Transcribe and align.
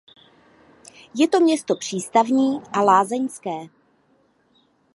Je 1.15 1.27
to 1.27 1.39
město 1.39 1.75
přístavní 1.75 2.61
a 2.73 2.81
lázeňské. 2.81 3.67